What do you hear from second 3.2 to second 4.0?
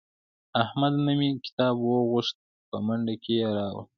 کې یې راوړ.